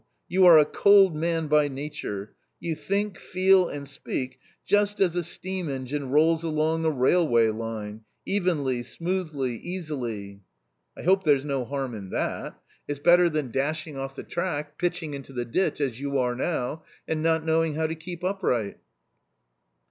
[0.27, 2.33] You are a cold man by nature.
[2.59, 8.01] You think, feel, and speak just as a steam engine rolls along a railway line—
[8.35, 10.41] evenly, smoothly, easily.""
[10.97, 14.57] I hope there's no harm in that; it's better than dashing 142 A COMMON STORY
[14.65, 17.85] off the track, pitching into the ditch, as you are now, and not knowing how
[17.85, 18.79] to keep upright."